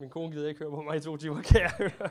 [0.00, 2.10] Min kone gider ikke høre på mig i to timer, kan jeg høre.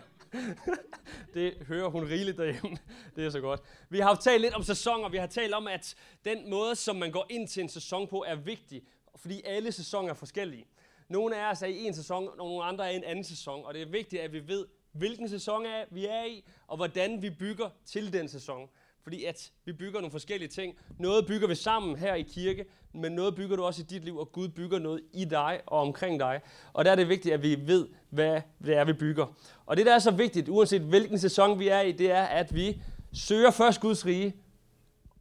[1.33, 2.77] det hører hun rigeligt derhjemme.
[3.15, 3.61] Det er så godt.
[3.89, 5.09] Vi har talt lidt om sæsoner.
[5.09, 8.23] Vi har talt om, at den måde, som man går ind til en sæson på,
[8.27, 8.83] er vigtig.
[9.15, 10.65] Fordi alle sæsoner er forskellige.
[11.07, 13.65] Nogle af os er i en sæson, og nogle andre er i en anden sæson.
[13.65, 17.21] Og det er vigtigt, at vi ved, hvilken sæson er, vi er i, og hvordan
[17.21, 18.69] vi bygger til den sæson.
[19.09, 20.75] Fordi at vi bygger nogle forskellige ting.
[20.97, 24.17] Noget bygger vi sammen her i kirke, men noget bygger du også i dit liv,
[24.17, 26.41] og Gud bygger noget i dig og omkring dig.
[26.73, 29.25] Og der er det vigtigt, at vi ved, hvad det er, vi bygger.
[29.65, 32.55] Og det, der er så vigtigt, uanset hvilken sæson vi er i, det er, at
[32.55, 32.81] vi
[33.13, 34.33] søger først Guds rige,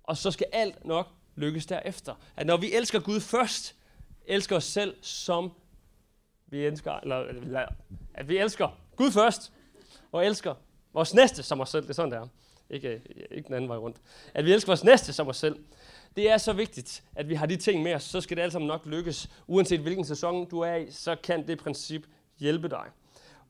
[0.03, 2.15] og så skal alt nok lykkes derefter.
[2.37, 3.77] At når vi elsker Gud først,
[4.27, 5.53] elsker os selv som
[6.47, 7.67] vi elsker, eller,
[8.15, 9.53] at vi elsker Gud først,
[10.13, 10.55] og elsker
[10.93, 11.83] vores næste som os selv.
[11.83, 12.29] Det er sådan, det er.
[12.71, 13.01] Ikke, øh,
[13.31, 13.97] ikke den anden vej rundt.
[14.35, 15.57] At vi elsker vores næste som os selv.
[16.17, 18.53] Det er så vigtigt, at vi har de ting med os, så skal det alt
[18.53, 19.31] sammen nok lykkes.
[19.47, 22.07] Uanset hvilken sæson du er i, så kan det princip
[22.39, 22.85] hjælpe dig.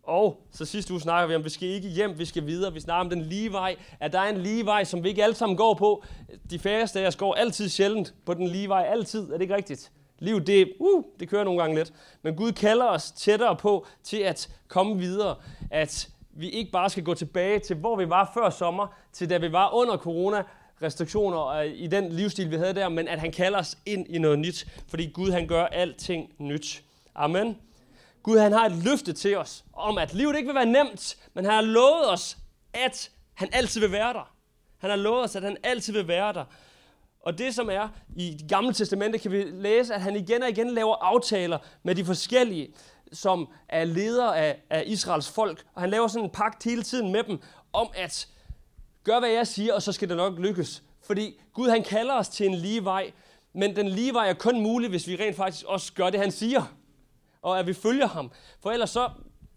[0.02, 2.72] Og så sidste uge snakker vi om, at vi skal ikke hjem, vi skal videre.
[2.72, 5.24] Vi snakker om den lige vej, at der er en lige vej, som vi ikke
[5.24, 6.04] alle sammen går på.
[6.50, 8.86] De færreste af os går altid sjældent på den lige vej.
[8.90, 9.92] Altid, er det ikke rigtigt?
[10.18, 11.92] Livet, det, uh, det kører nogle gange lidt.
[12.22, 15.36] Men Gud kalder os tættere på til at komme videre.
[15.70, 16.08] At
[16.38, 19.52] vi ikke bare skal gå tilbage til, hvor vi var før sommer, til da vi
[19.52, 20.42] var under corona,
[20.82, 24.06] restriktioner og øh, i den livsstil, vi havde der, men at han kalder os ind
[24.08, 26.82] i noget nyt, fordi Gud han gør alting nyt.
[27.14, 27.56] Amen.
[28.22, 31.44] Gud han har et løfte til os om, at livet ikke vil være nemt, men
[31.44, 32.36] han har lovet os,
[32.74, 34.32] at han altid vil være der.
[34.78, 36.44] Han har lovet os, at han altid vil være der.
[37.20, 40.48] Og det som er i det gamle testamente, kan vi læse, at han igen og
[40.48, 42.68] igen laver aftaler med de forskellige,
[43.12, 45.64] som er leder af, af Israels folk.
[45.74, 47.40] Og han laver sådan en pagt hele tiden med dem,
[47.72, 48.28] om at
[49.04, 50.82] gør hvad jeg siger, og så skal det nok lykkes.
[51.02, 53.12] Fordi Gud han kalder os til en lige vej,
[53.52, 56.30] men den lige vej er kun mulig, hvis vi rent faktisk også gør det, han
[56.30, 56.62] siger.
[57.42, 58.30] Og at vi følger ham.
[58.60, 59.10] For ellers så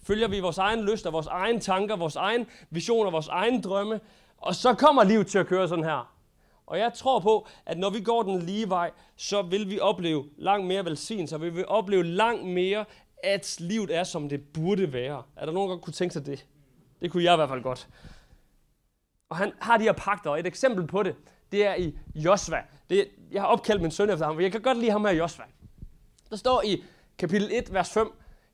[0.04, 4.00] følger vi vores egen lyst og vores egen tanker, vores egen visioner, vores egen drømme.
[4.38, 6.12] Og så kommer livet til at køre sådan her.
[6.66, 10.26] Og jeg tror på, at når vi går den lige vej, så vil vi opleve
[10.38, 12.86] langt mere velsignelse, og vi vil opleve langt mere,
[13.24, 15.24] at livet er, som det burde være.
[15.36, 16.46] Er der nogen, der kunne tænke sig det?
[17.02, 17.88] Det kunne jeg i hvert fald godt.
[19.30, 21.16] Og han har de her pakter, og et eksempel på det,
[21.52, 22.64] det er i Josva.
[22.90, 25.12] Det, jeg har opkaldt min søn efter ham, for jeg kan godt lide ham her
[25.12, 25.44] Josva.
[26.30, 26.84] Der står i
[27.18, 28.14] kapitel 1, vers 5,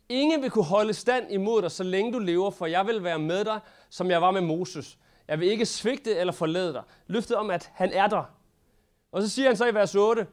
[0.09, 3.19] Ingen vil kunne holde stand imod dig, så længe du lever, for jeg vil være
[3.19, 4.97] med dig, som jeg var med Moses.
[5.27, 6.83] Jeg vil ikke svigte eller forlade dig.
[7.07, 8.23] Løftet om, at han er der.
[9.11, 10.27] Og så siger han så i vers 8,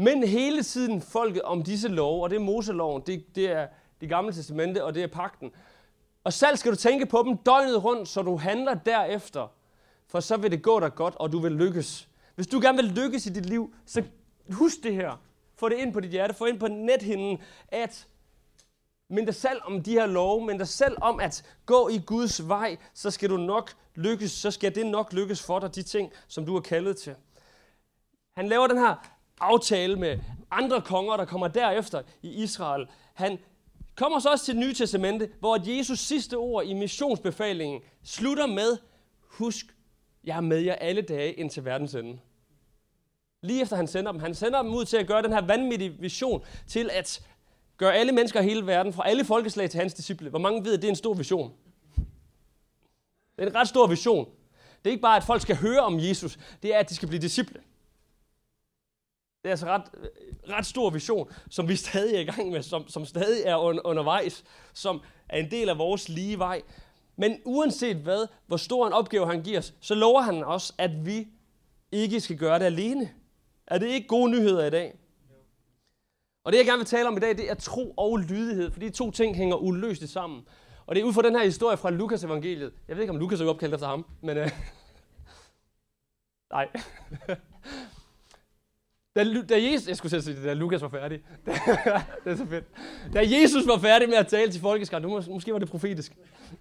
[0.00, 3.66] men hele tiden folket om disse love, og det er Moseloven, det, det er
[4.00, 5.50] det gamle testamente, og det er pakten.
[6.24, 9.48] Og selv skal du tænke på dem døgnet rundt, så du handler derefter,
[10.08, 12.08] for så vil det gå dig godt, og du vil lykkes.
[12.34, 14.02] Hvis du gerne vil lykkes i dit liv, så
[14.50, 15.22] husk det her.
[15.56, 17.38] Få det ind på dit hjerte, få ind på nethinden,
[17.68, 18.06] at
[19.08, 22.48] men dig selv om de her love, men dig selv om at gå i Guds
[22.48, 26.12] vej, så skal du nok lykkes, så skal det nok lykkes for dig, de ting,
[26.28, 27.14] som du er kaldet til.
[28.36, 30.18] Han laver den her aftale med
[30.50, 32.86] andre konger, der kommer derefter i Israel.
[33.14, 33.38] Han
[33.96, 38.78] kommer så også til det nye testamente, hvor Jesus sidste ord i missionsbefalingen slutter med,
[39.20, 39.66] husk,
[40.24, 42.18] jeg er med jer alle dage indtil verdens ende.
[43.42, 44.20] Lige efter han sender dem.
[44.20, 47.22] Han sender dem ud til at gøre den her vanvittige vision til at
[47.76, 50.30] gøre alle mennesker i hele verden, fra alle folkeslag til hans disciple.
[50.30, 51.52] Hvor mange ved, at det er en stor vision?
[53.36, 54.28] Det er en ret stor vision.
[54.84, 56.38] Det er ikke bare, at folk skal høre om Jesus.
[56.62, 57.60] Det er, at de skal blive disciple.
[59.42, 59.82] Det er altså ret,
[60.48, 63.80] ret stor vision, som vi stadig er i gang med, som, som stadig er un,
[63.80, 66.62] undervejs, som er en del af vores lige vej.
[67.16, 71.06] Men uanset hvad, hvor stor en opgave han giver os, så lover han os, at
[71.06, 71.28] vi
[71.92, 73.10] ikke skal gøre det alene.
[73.66, 74.98] Er det ikke gode nyheder i dag?
[76.44, 78.80] Og det, jeg gerne vil tale om i dag, det er tro og lydighed, for
[78.80, 80.48] de to ting hænger uløseligt sammen.
[80.86, 82.72] Og det er ud fra den her historie fra Lukas evangeliet.
[82.88, 84.36] Jeg ved ikke, om Lukas er opkaldt efter ham, men...
[84.36, 84.50] Øh,
[86.52, 86.68] nej.
[89.16, 91.20] Da, da Jesus, jeg skulle sige, da Lukas var færdig.
[92.24, 92.64] det er så fedt.
[93.14, 96.12] Da Jesus var færdig med at tale til folkeskaren, nu måske var det profetisk.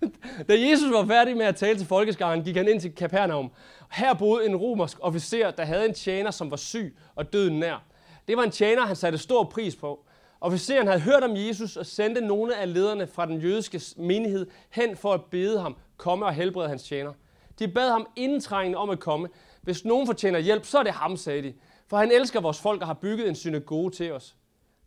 [0.49, 3.51] da Jesus var færdig med at tale til folkeskaren, gik han ind til Kapernaum.
[3.91, 7.83] Her boede en romersk officer, der havde en tjener, som var syg og døden nær.
[8.27, 10.05] Det var en tjener, han satte stor pris på.
[10.41, 14.97] Officeren havde hørt om Jesus og sendte nogle af lederne fra den jødiske menighed hen
[14.97, 17.13] for at bede ham komme og helbrede hans tjener.
[17.59, 19.27] De bad ham indtrængende om at komme.
[19.61, 21.53] Hvis nogen fortjener hjælp, så er det ham, sagde de.
[21.89, 24.35] For han elsker vores folk og har bygget en synagoge til os.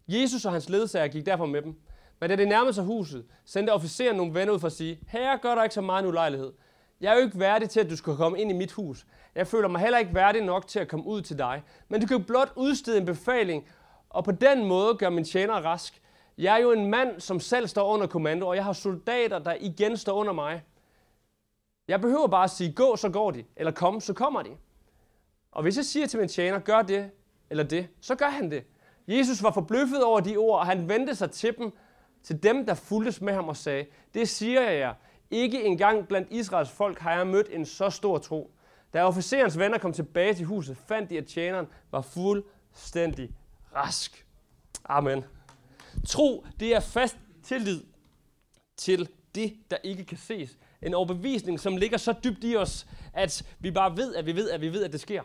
[0.08, 1.80] Jesus og hans ledsager gik derfor med dem.
[2.20, 5.38] Men da det nærmede sig huset, sendte officeren nogle venner ud for at sige, Herre,
[5.38, 6.52] gør dig ikke så meget en ulejlighed.
[7.00, 9.06] Jeg er jo ikke værdig til, at du skal komme ind i mit hus.
[9.34, 11.62] Jeg føler mig heller ikke værdig nok til at komme ud til dig.
[11.88, 13.68] Men du kan blot udstede en befaling,
[14.10, 16.02] og på den måde gør min tjener rask.
[16.38, 19.56] Jeg er jo en mand, som selv står under kommando, og jeg har soldater, der
[19.60, 20.62] igen står under mig.
[21.88, 24.50] Jeg behøver bare at sige, gå, så går de, eller kom, så kommer de.
[25.52, 27.10] Og hvis jeg siger til min tjener, gør det
[27.50, 28.64] eller det, så gør han det.
[29.08, 31.72] Jesus var forbløffet over de ord, og han vendte sig til dem,
[32.22, 34.94] til dem, der fuldtes med ham og sagde, det siger jeg jer,
[35.30, 38.50] ikke engang blandt Israels folk har jeg mødt en så stor tro.
[38.92, 43.30] Da officerens venner kom tilbage til huset, fandt de, at tjeneren var fuldstændig
[43.74, 44.26] rask.
[44.84, 45.24] Amen.
[46.06, 47.82] Tro, det er fast tillid
[48.76, 50.58] til det, der ikke kan ses.
[50.82, 54.50] En overbevisning, som ligger så dybt i os, at vi bare ved, at vi ved,
[54.50, 55.22] at vi ved, at det sker.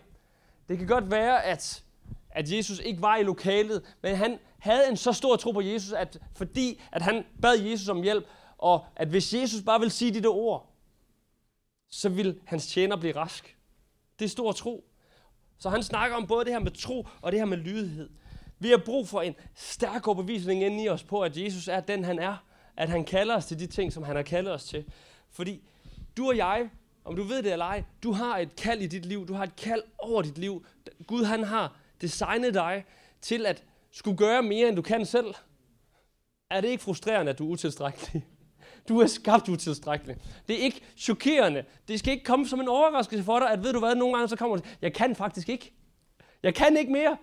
[0.70, 1.84] Det kan godt være, at,
[2.30, 5.92] at Jesus ikke var i lokalet, men han havde en så stor tro på Jesus,
[5.92, 8.26] at fordi at han bad Jesus om hjælp,
[8.58, 10.74] og at hvis Jesus bare vil sige de der ord,
[11.90, 13.58] så vil hans tjener blive rask.
[14.20, 14.86] Det er stor tro.
[15.58, 18.10] Så han snakker om både det her med tro og det her med lydighed.
[18.60, 22.04] Vi har brug for en stærk overbevisning inde i os på, at Jesus er den,
[22.04, 22.44] han er.
[22.78, 24.86] At han kalder os til de ting, som han har kaldet os til.
[25.30, 25.64] Fordi
[26.18, 26.70] du og jeg,
[27.08, 29.28] om du ved det eller ej, du har et kald i dit liv.
[29.28, 30.66] Du har et kald over dit liv.
[31.08, 32.86] Gud han har designet dig
[33.22, 35.34] til at skulle gøre mere, end du kan selv.
[36.50, 38.26] Er det ikke frustrerende, at du er utilstrækkelig?
[38.90, 40.16] Du er skabt utilstrækkelig.
[40.48, 41.64] Det er ikke chokerende.
[41.88, 44.30] Det skal ikke komme som en overraskelse for dig, at ved du hvad, nogle gange
[44.30, 45.74] så kommer det, jeg kan faktisk ikke.
[46.44, 47.18] Jeg kan ikke mere.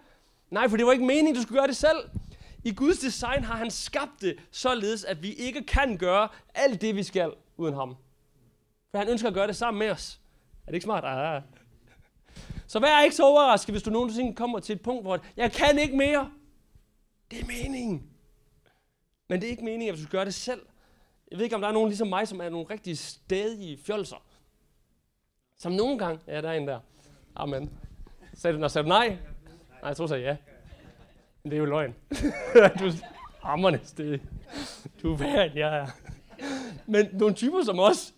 [0.51, 1.99] Nej, for det var ikke meningen, du skulle gøre det selv.
[2.65, 6.97] I Guds design har han skabt det således, at vi ikke kan gøre alt det,
[6.97, 7.97] vi skal uden ham.
[8.95, 10.21] For han ønsker at gøre det sammen med os.
[10.67, 11.05] Er det ikke smart?
[11.05, 11.43] Ah.
[12.67, 15.79] Så vær ikke så overrasket, hvis du nogensinde kommer til et punkt, hvor jeg kan
[15.79, 16.31] ikke mere.
[17.31, 18.11] Det er meningen.
[19.29, 20.61] Men det er ikke meningen, at du skal gøre det selv.
[21.31, 24.23] Jeg ved ikke, om der er nogen ligesom mig, som er nogle rigtig stedige fjolser.
[25.59, 26.21] Som nogle gange...
[26.27, 26.81] Ja, der er en der.
[27.37, 27.71] Amen.
[28.35, 29.09] Sagde du, når sagde du nej?
[29.09, 29.19] Nej,
[29.89, 30.37] jeg tror så ja.
[31.43, 31.95] Men det er jo løgn.
[32.81, 32.87] du
[33.45, 34.23] er stedig.
[35.03, 35.87] Du er værd, end jeg er.
[36.87, 38.15] Men nogle typer som os,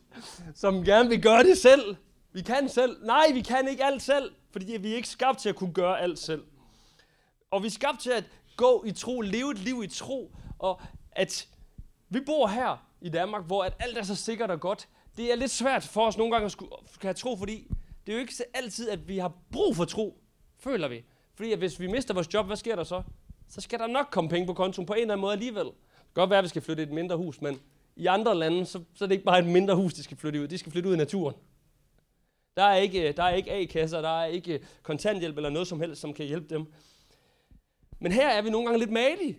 [0.54, 1.96] som gerne vil gøre det selv.
[2.32, 3.04] Vi kan selv.
[3.04, 6.00] Nej, vi kan ikke alt selv, fordi vi er ikke skabt til at kunne gøre
[6.00, 6.44] alt selv.
[7.50, 8.24] Og vi er skabt til at
[8.56, 10.80] gå i tro, leve et liv i tro, og
[11.12, 11.48] at
[12.08, 14.88] vi bor her i Danmark, hvor at alt er så sikkert og godt.
[15.16, 16.72] Det er lidt svært for os nogle gange at skulle,
[17.02, 17.68] have tro, fordi
[18.06, 20.18] det er jo ikke altid, at vi har brug for tro,
[20.58, 21.04] føler vi.
[21.34, 23.02] Fordi at hvis vi mister vores job, hvad sker der så?
[23.48, 25.64] Så skal der nok komme penge på kontoen på en eller anden måde alligevel.
[25.64, 25.74] Det
[26.14, 27.60] kan godt være, at vi skal flytte et mindre hus, men
[27.96, 30.42] i andre lande, så, så er det ikke bare et mindre hus, de skal flytte
[30.42, 30.48] ud.
[30.48, 31.34] De skal flytte ud i naturen.
[32.56, 35.80] Der er ikke, øh, der er ikke A-kasser, der er ikke kontanthjælp eller noget som
[35.80, 36.72] helst, som kan hjælpe dem.
[37.98, 39.38] Men her er vi nogle gange lidt malige.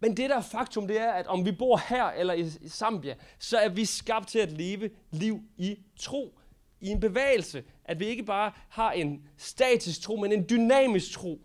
[0.00, 3.58] Men det der faktum, det er, at om vi bor her eller i Zambia, så
[3.58, 6.38] er vi skabt til at leve liv i tro,
[6.80, 7.64] i en bevægelse.
[7.84, 11.40] At vi ikke bare har en statisk tro, men en dynamisk tro.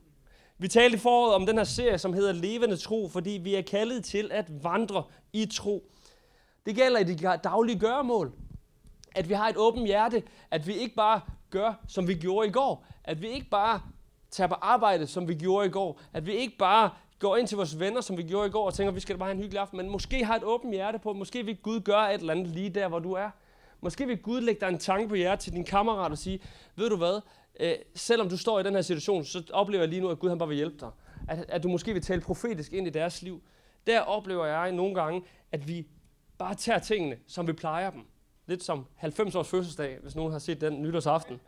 [0.58, 3.62] Vi talte i foråret om den her serie, som hedder Levende Tro, fordi vi er
[3.62, 5.04] kaldet til at vandre
[5.34, 5.92] i tro.
[6.68, 8.34] Det gælder i de daglige gøremål.
[9.16, 10.24] At vi har et åbent hjerte.
[10.52, 12.86] At vi ikke bare gør, som vi gjorde i går.
[13.04, 13.82] At vi ikke bare
[14.32, 16.02] tager på arbejde, som vi gjorde i går.
[16.14, 18.74] At vi ikke bare går ind til vores venner, som vi gjorde i går, og
[18.74, 21.14] tænker, vi skal bare have en hyggelig aften, men måske har et åbent hjerte på,
[21.14, 23.30] måske vil Gud gøre et eller andet lige der, hvor du er.
[23.82, 26.40] Måske vil Gud lægge dig en tanke på hjertet til din kammerat og sige,
[26.76, 27.22] ved du hvad,
[27.60, 30.30] øh, selvom du står i den her situation, så oplever jeg lige nu, at Gud
[30.30, 30.90] han bare vil hjælpe dig.
[31.28, 33.42] At, at du måske vil tale profetisk ind i deres liv.
[33.88, 35.22] Der oplever jeg nogle gange,
[35.52, 35.88] at vi
[36.38, 38.06] bare tager tingene, som vi plejer dem.
[38.46, 41.40] Lidt som 90 års fødselsdag, hvis nogen har set den nytårsaften.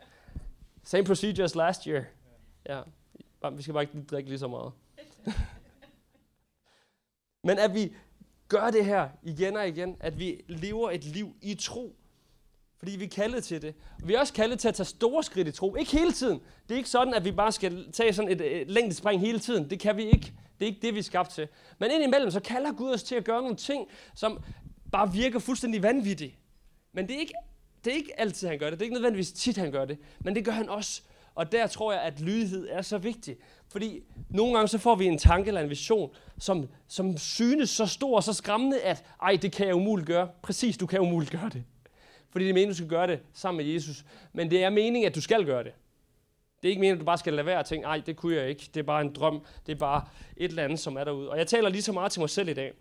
[0.84, 2.04] Same procedure as last year.
[2.70, 2.82] Ja,
[3.52, 4.72] vi skal bare ikke drikke lige så meget.
[7.48, 7.94] Men at vi
[8.48, 11.96] gør det her igen og igen, at vi lever et liv i tro.
[12.80, 13.76] Fordi vi er kaldet til det.
[14.04, 15.76] Vi er også kaldet til at tage store skridt i tro.
[15.76, 16.42] Ikke hele tiden.
[16.68, 19.70] Det er ikke sådan, at vi bare skal tage sådan et, et længdespring hele tiden.
[19.70, 20.34] Det kan vi ikke.
[20.60, 21.48] Det er ikke det, vi er skabt til.
[21.80, 24.44] Men indimellem, så kalder Gud os til at gøre nogle ting, som
[24.92, 26.40] bare virker fuldstændig vanvittig.
[26.94, 27.34] Men det er ikke,
[27.86, 28.80] det er ikke altid, han gør det.
[28.80, 29.98] Det er ikke nødvendigvis tit, han gør det.
[30.20, 31.02] Men det gør han også.
[31.36, 33.38] Og der tror jeg, at lydighed er så vigtig.
[33.72, 37.86] Fordi nogle gange så får vi en tanke eller en vision, som, som synes så
[37.86, 40.30] stor og så skræmmende, at ej, det kan jeg umuligt gøre.
[40.42, 41.64] Præcis, du kan umuligt gøre det.
[42.30, 44.06] Fordi det er meningen, du skal gøre det sammen med Jesus.
[44.34, 45.72] Men det er meningen, at du skal gøre det.
[46.62, 48.36] Det er ikke meningen, at du bare skal lade være og tænke, ej, det kunne
[48.36, 48.70] jeg ikke.
[48.74, 49.46] Det er bare en drøm.
[49.66, 50.06] Det er bare
[50.38, 51.30] et eller andet, som er derude.
[51.30, 52.74] Og jeg taler lige så meget til mig selv i dag.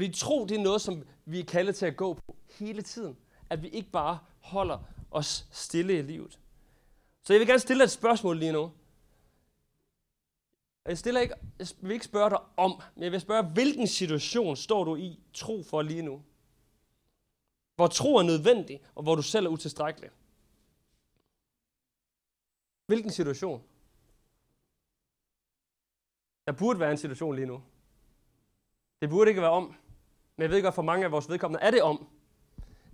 [0.00, 3.16] Fordi tro, det er noget, som vi er kaldet til at gå på hele tiden.
[3.50, 4.78] At vi ikke bare holder
[5.10, 6.40] os stille i livet.
[7.22, 8.72] Så jeg vil gerne stille dig et spørgsmål lige nu.
[10.86, 14.56] Jeg, stiller ikke, jeg vil ikke spørge dig om, men jeg vil spørge, hvilken situation
[14.56, 16.22] står du i tro for lige nu?
[17.76, 20.10] Hvor tro er nødvendig, og hvor du selv er utilstrækkelig.
[22.86, 23.62] Hvilken situation?
[26.46, 27.62] Der burde være en situation lige nu.
[29.00, 29.79] Det burde ikke være om.
[30.40, 32.06] Men jeg ved godt, for mange af vores vedkommende er det om.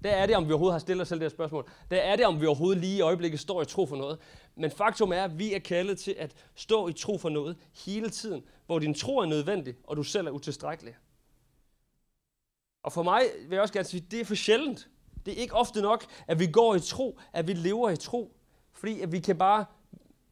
[0.05, 1.71] Der er det, om vi overhovedet har stillet os selv det her spørgsmål.
[1.91, 4.19] Der er det, om vi overhovedet lige i øjeblikket står i tro for noget.
[4.55, 8.11] Men faktum er, at vi er kaldet til at stå i tro for noget hele
[8.11, 10.95] tiden, hvor din tro er nødvendig, og du selv er utilstrækkelig.
[12.83, 14.89] Og for mig vil jeg også gerne sige, at det er for sjældent.
[15.27, 18.37] Det er ikke ofte nok, at vi går i tro, at vi lever i tro.
[18.73, 19.65] Fordi at vi kan bare,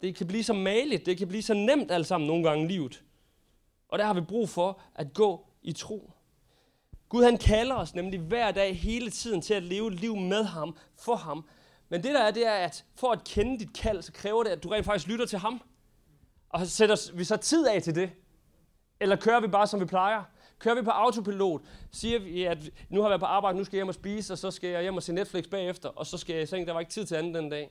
[0.01, 2.69] det kan blive så maligt, det kan blive så nemt alt sammen nogle gange i
[2.69, 3.05] livet.
[3.89, 6.14] Og der har vi brug for at gå i tro.
[7.15, 10.77] Gud han kalder os nemlig hver dag hele tiden til at leve liv med ham,
[10.99, 11.45] for ham.
[11.89, 14.51] Men det der er, det er, at for at kende dit kald, så kræver det,
[14.51, 15.61] at du rent faktisk lytter til ham.
[16.49, 18.11] Og sætter vi så tid af til det?
[19.01, 20.23] Eller kører vi bare, som vi plejer?
[20.59, 21.63] Kører vi på autopilot?
[21.93, 24.33] Siger vi, at nu har jeg været på arbejde, nu skal jeg hjem og spise,
[24.33, 26.67] og så skal jeg hjem og se Netflix bagefter, og så skal jeg i seng,
[26.67, 27.71] der var ikke tid til andet den dag.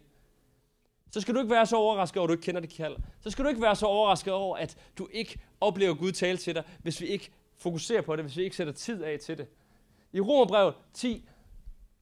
[1.11, 2.95] Så skal du ikke være så overrasket over, at du ikke kender dit kald.
[3.21, 6.55] Så skal du ikke være så overrasket over, at du ikke oplever Gud tale til
[6.55, 7.31] dig, hvis vi ikke
[7.63, 9.47] fokuserer på det, hvis vi ikke sætter tid af til det.
[10.13, 11.29] I Romerbrevet 10,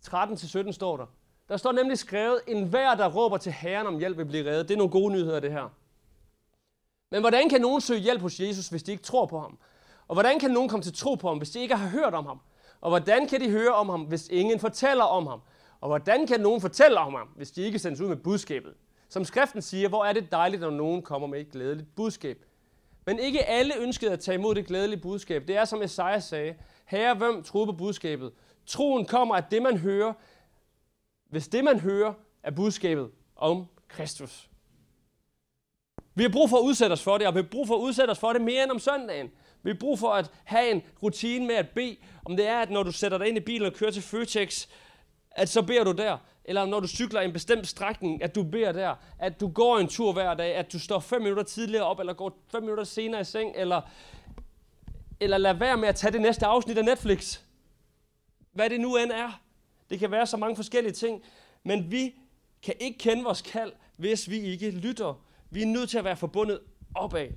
[0.07, 1.05] 13-17 står der.
[1.49, 4.67] Der står nemlig skrevet, en hver, der råber til Herren om hjælp, vil blive reddet.
[4.67, 5.73] Det er nogle gode nyheder, det her.
[7.11, 9.57] Men hvordan kan nogen søge hjælp hos Jesus, hvis de ikke tror på ham?
[10.07, 12.25] Og hvordan kan nogen komme til tro på ham, hvis de ikke har hørt om
[12.25, 12.39] ham?
[12.81, 15.41] Og hvordan kan de høre om ham, hvis ingen fortæller om ham?
[15.81, 18.73] Og hvordan kan nogen fortælle om ham, hvis de ikke sendes ud med budskabet?
[19.09, 22.45] Som skriften siger, hvor er det dejligt, når nogen kommer med et glædeligt budskab.
[23.11, 25.47] Men ikke alle ønskede at tage imod det glædelige budskab.
[25.47, 28.31] Det er som Esajas sagde, Herre, hvem troede på budskabet?
[28.65, 30.13] Troen kommer af det, man hører,
[31.29, 32.13] hvis det, man hører,
[32.43, 34.49] er budskabet om Kristus.
[36.15, 37.79] Vi har brug for at udsætte os for det, og vi har brug for at
[37.79, 39.31] udsætte os for det mere end om søndagen.
[39.63, 42.69] Vi har brug for at have en rutine med at bede, om det er, at
[42.69, 44.67] når du sætter dig ind i bilen og kører til Føtex,
[45.31, 46.17] at så beder du der.
[46.45, 48.95] Eller når du cykler en bestemt strækning, at du beder der.
[49.19, 52.13] At du går en tur hver dag, at du står 5 minutter tidligere op, eller
[52.13, 53.81] går 5 minutter senere i seng, eller,
[55.19, 57.39] eller lad være med at tage det næste afsnit af Netflix.
[58.53, 59.41] Hvad det nu end er.
[59.89, 61.21] Det kan være så mange forskellige ting.
[61.63, 62.15] Men vi
[62.63, 65.23] kan ikke kende vores kald, hvis vi ikke lytter.
[65.49, 66.59] Vi er nødt til at være forbundet
[66.95, 67.27] opad.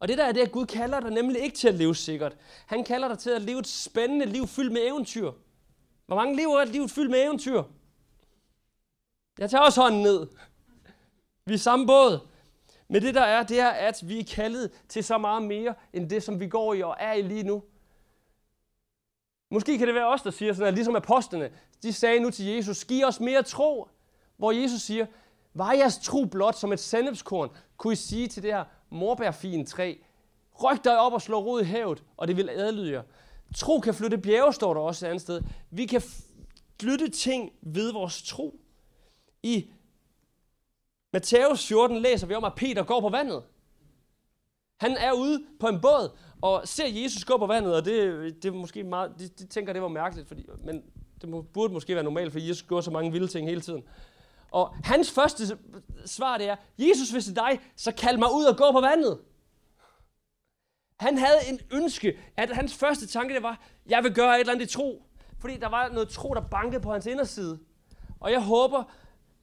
[0.00, 2.36] Og det der er det, at Gud kalder dig nemlig ikke til at leve sikkert.
[2.66, 5.32] Han kalder dig til at leve et spændende liv fyldt med eventyr.
[6.06, 7.62] Hvor mange lever et liv fyldt med eventyr?
[9.38, 10.26] Jeg tager også hånden ned.
[11.44, 12.20] Vi er samme båd.
[12.88, 16.10] Men det der er, det er, at vi er kaldet til så meget mere, end
[16.10, 17.62] det, som vi går i og er i lige nu.
[19.50, 21.50] Måske kan det være os, der siger sådan, at ligesom apostlene,
[21.82, 23.88] de sagde nu til Jesus, giv os mere tro.
[24.36, 25.06] Hvor Jesus siger,
[25.54, 29.94] var jeres tro blot som et sandhedskorn, kunne I sige til det her morbærfin træ,
[30.64, 33.02] ryk dig op og slå rod i havet, og det vil adlyde jer.
[33.56, 35.42] Tro kan flytte bjerge, står der også et andet sted.
[35.70, 36.02] Vi kan
[36.80, 38.60] flytte ting ved vores tro.
[39.42, 39.70] I
[41.12, 43.42] Matthæus 14 læser vi om, at Peter går på vandet.
[44.80, 48.48] Han er ude på en båd og ser Jesus gå på vandet, og det, det
[48.48, 50.82] er måske meget, de, de tænker, det var mærkeligt, fordi, men
[51.22, 53.82] det burde måske være normalt, for Jesus gjorde så mange vilde ting hele tiden.
[54.50, 55.58] Og hans første
[56.06, 58.80] svar det er, Jesus, hvis det er dig, så kald mig ud og gå på
[58.80, 59.20] vandet.
[60.96, 64.52] Han havde en ønske, at hans første tanke det var, jeg vil gøre et eller
[64.52, 65.02] andet i tro.
[65.38, 67.58] Fordi der var noget tro, der bankede på hans inderside.
[68.20, 68.84] Og jeg håber,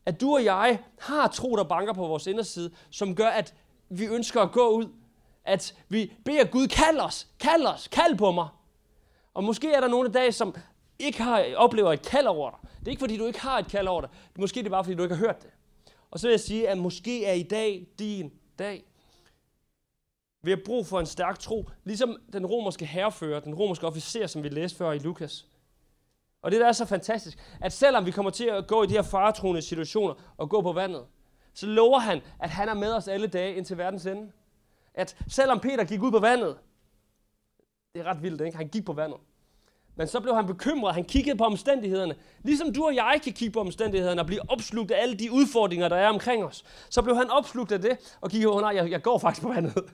[0.07, 3.53] at du og jeg har tro, der banker på vores inderside, som gør, at
[3.89, 4.87] vi ønsker at gå ud.
[5.45, 8.47] At vi beder Gud, kald os, kald os, kald på mig.
[9.33, 10.55] Og måske er der nogle dage, som
[10.99, 12.59] ikke har, oplever et kald over dig.
[12.79, 14.09] Det er ikke, fordi du ikke har et kald over dig.
[14.39, 15.49] Måske er det bare, fordi du ikke har hørt det.
[16.11, 18.85] Og så vil jeg sige, at måske er i dag din dag.
[20.43, 24.43] Vi har brug for en stærk tro, ligesom den romerske herrefører, den romerske officer, som
[24.43, 25.47] vi læste før i Lukas.
[26.41, 28.93] Og det der er så fantastisk, at selvom vi kommer til at gå i de
[28.93, 31.05] her faretruende situationer og gå på vandet,
[31.53, 34.31] så lover han, at han er med os alle dage indtil verdens ende.
[34.93, 36.57] At selvom Peter gik ud på vandet,
[37.93, 38.57] det er ret vildt, ikke?
[38.57, 39.19] Han gik på vandet.
[39.95, 42.15] Men så blev han bekymret, han kiggede på omstændighederne.
[42.43, 45.89] Ligesom du og jeg kan kigge på omstændighederne og blive opslugt af alle de udfordringer,
[45.89, 46.65] der er omkring os.
[46.89, 49.53] Så blev han opslugt af det og kiggede, oh, nej, jeg, jeg går faktisk på
[49.53, 49.93] vandet.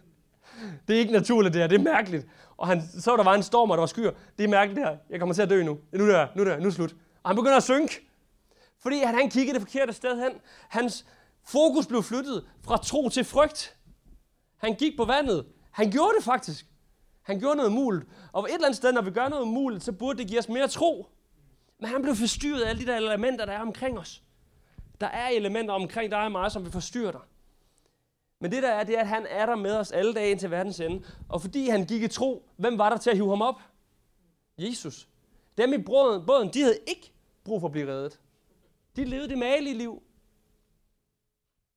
[0.87, 2.27] Det er ikke naturligt det her, det er mærkeligt.
[2.57, 4.11] Og han, så der var en storm, og der var skyer.
[4.37, 5.79] Det er mærkeligt det her, jeg kommer til at dø nu.
[5.91, 6.95] Nu dør jeg, nu dør jeg, nu er det slut.
[7.23, 8.07] Og han begynder at synke.
[8.79, 10.31] Fordi han, han kiggede det forkerte sted hen.
[10.69, 11.05] Hans
[11.45, 13.75] fokus blev flyttet fra tro til frygt.
[14.57, 15.45] Han gik på vandet.
[15.71, 16.65] Han gjorde det faktisk.
[17.21, 18.05] Han gjorde noget muligt.
[18.31, 20.49] Og et eller andet sted, når vi gør noget muligt, så burde det give os
[20.49, 21.07] mere tro.
[21.79, 24.23] Men han blev forstyrret af alle de der elementer, der er omkring os.
[25.01, 27.21] Der er elementer omkring dig og mig, som vil forstyrre dig.
[28.43, 30.51] Men det der er, det er, at han er der med os alle dage indtil
[30.51, 31.05] verdens ende.
[31.29, 33.61] Og fordi han gik i tro, hvem var der til at hive ham op?
[34.57, 35.07] Jesus.
[35.57, 37.11] Dem i båden, de havde ikke
[37.43, 38.19] brug for at blive reddet.
[38.95, 40.03] De levede det malige liv.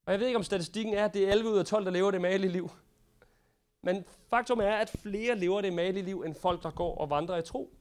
[0.05, 1.91] Og jeg ved ikke, om statistikken er, at det er 11 ud af 12, der
[1.91, 2.69] lever det malige liv.
[3.83, 7.37] Men faktum er, at flere lever det malige liv, end folk, der går og vandrer
[7.37, 7.73] i tro.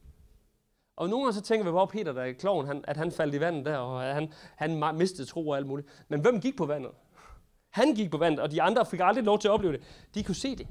[0.97, 3.35] Og nogle gange så tænker vi hvor Peter, der er kloven, han, at han faldt
[3.35, 5.89] i vandet der, og han, han mistede tro og alt muligt.
[6.09, 6.93] Men hvem gik på vandet?
[7.77, 9.83] Han gik på vandet, og de andre fik aldrig lov til at opleve det.
[10.15, 10.67] De kunne se det.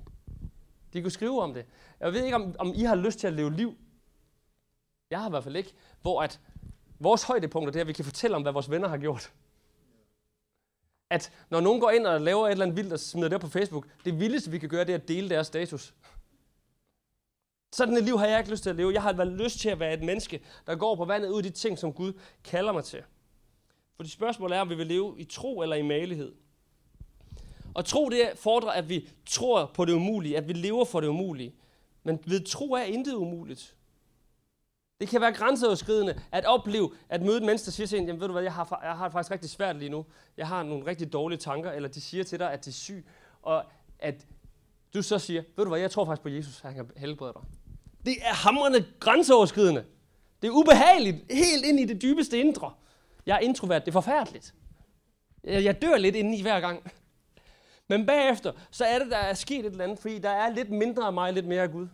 [0.94, 1.66] De kunne skrive om det.
[2.00, 3.78] Jeg ved ikke, om, om I har lyst til at leve liv.
[5.10, 5.74] Jeg har i hvert fald ikke.
[6.02, 6.40] Hvor at
[7.00, 9.34] vores højdepunkter det er, at vi kan fortælle om, hvad vores venner har gjort.
[11.10, 13.48] At når nogen går ind og laver et eller andet vildt og smider det på
[13.48, 15.94] Facebook, det vildeste, vi kan gøre, det er at dele deres status.
[17.74, 18.94] Sådan et liv har jeg ikke lyst til at leve.
[18.94, 21.44] Jeg har været lyst til at være et menneske, der går på vandet ud af
[21.44, 23.04] de ting, som Gud kalder mig til.
[23.96, 26.45] For det spørgsmål er, om vi vil leve i tro eller i malighed.
[27.76, 31.08] Og tro, det fordrer, at vi tror på det umulige, at vi lever for det
[31.08, 31.56] umulige.
[32.04, 33.76] Men ved tro er intet umuligt.
[35.00, 38.22] Det kan være grænseoverskridende at opleve, at møde et menneske, der siger til en, jamen
[38.22, 40.06] ved du hvad, jeg har, jeg har det faktisk rigtig svært lige nu.
[40.38, 43.06] Jeg har nogle rigtig dårlige tanker, eller de siger til dig, at de er syg,
[43.42, 43.64] og
[44.00, 44.28] at
[44.94, 47.42] du så siger, ved du hvad, jeg tror faktisk på Jesus, han kan helbrede dig.
[48.06, 49.86] Det er hamrende grænseoverskridende.
[50.42, 52.74] Det er ubehageligt, helt ind i det dybeste indre.
[53.26, 54.54] Jeg er introvert, det er forfærdeligt.
[55.44, 56.92] Jeg dør lidt indeni hver gang.
[57.88, 60.70] Men bagefter, så er det, der er sket et eller andet, fordi der er lidt
[60.70, 61.88] mindre af mig, lidt mere af Gud.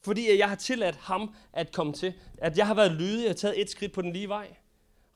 [0.00, 2.14] Fordi jeg har tilladt ham at komme til.
[2.38, 4.56] At jeg har været lydig og taget et skridt på den lige vej.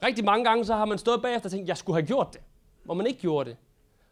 [0.03, 2.41] Rigtig mange gange, så har man stået bagefter og tænkt, jeg skulle have gjort det.
[2.85, 3.57] Hvor man ikke gjorde det.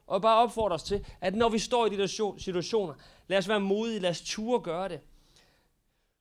[0.07, 2.95] Og bare opfordrer os til, at når vi står i de der situationer,
[3.29, 5.01] lad os være modige, lad os ture gøre det.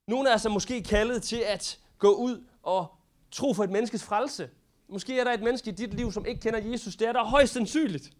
[0.08, 2.88] Nogle af os er måske kaldet til at gå ud og
[3.32, 4.50] tro for et menneskes frelse.
[4.88, 6.96] Måske er der et menneske i dit liv, som ikke kender Jesus.
[6.96, 8.12] Det er der højst sandsynligt.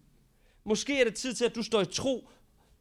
[0.64, 2.28] Måske er det tid til, at du står i tro,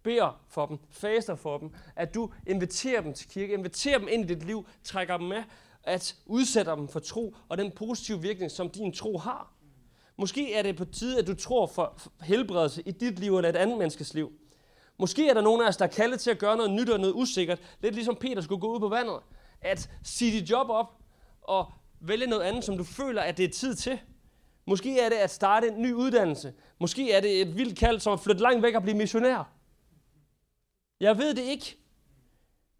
[0.04, 4.32] beder for dem, faster for dem, at du inviterer dem til kirke, inviterer dem ind
[4.32, 5.44] i dit liv, trækker dem med,
[5.84, 9.54] at udsætter dem for tro og den positive virkning, som din tro har.
[10.18, 13.56] Måske er det på tide, at du tror for helbredelse i dit liv eller et
[13.56, 14.32] andet menneskes liv.
[14.98, 17.00] Måske er der nogen af os, der er kaldet til at gøre noget nyt og
[17.00, 19.20] noget usikkert, lidt ligesom Peter skulle gå ud på vandet.
[19.62, 20.88] At sige dit job op
[21.42, 24.00] og vælge noget andet, som du føler, at det er tid til.
[24.70, 26.54] Måske er det at starte en ny uddannelse.
[26.80, 29.54] Måske er det et vildt kald, som at flytte langt væk og blive missionær.
[31.00, 31.78] Jeg ved det ikke.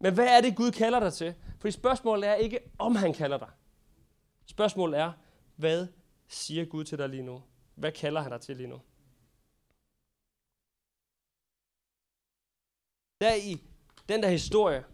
[0.00, 1.34] Men hvad er det, Gud kalder dig til?
[1.58, 3.48] Fordi spørgsmålet er ikke, om han kalder dig.
[4.46, 5.12] Spørgsmålet er,
[5.56, 5.86] hvad
[6.28, 7.42] siger Gud til dig lige nu?
[7.74, 8.80] Hvad kalder han dig til lige nu?
[13.20, 13.56] Der i
[14.08, 14.84] den der historie,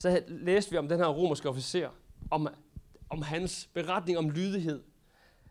[0.00, 1.90] så læste vi om den her romerske officer,
[2.30, 2.48] om,
[3.10, 4.91] om hans beretning om lydighed.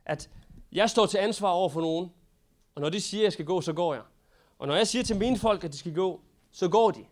[0.05, 0.29] At
[0.71, 2.11] jeg står til ansvar over for nogen,
[2.75, 4.03] og når de siger, at jeg skal gå, så går jeg.
[4.59, 7.05] Og når jeg siger til mine folk, at de skal gå, så går de.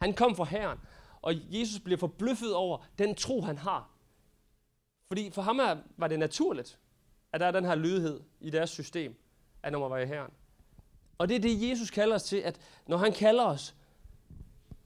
[0.00, 0.78] Han kom fra herren,
[1.22, 3.90] og Jesus bliver forbløffet over den tro, han har.
[5.08, 6.78] Fordi for ham er, var det naturligt,
[7.32, 9.16] at der er den her lydighed i deres system,
[9.62, 10.30] at når man var i herren.
[11.18, 13.74] Og det er det, Jesus kalder os til, at når han kalder os,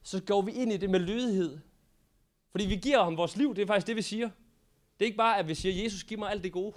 [0.02, 1.58] så går vi ind i det med lydighed.
[2.50, 4.30] Fordi vi giver ham vores liv, det er faktisk det, vi siger.
[5.00, 6.74] Det er ikke bare, at vi siger, Jesus, giv mig alt det gode.